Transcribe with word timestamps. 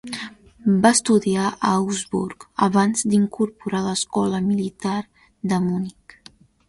Va 0.85 0.91
estudiar 0.97 1.43
a 1.51 1.73
Augsburg 1.73 2.47
abans 2.69 3.05
d'incorporar 3.11 3.83
a 3.83 3.85
l'escola 3.89 4.41
militar 4.47 4.99
de 5.53 5.61
Munic. 5.67 6.19